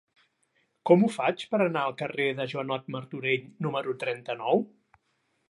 [0.89, 4.65] Com ho faig per anar al carrer de Joanot Martorell número trenta-nou?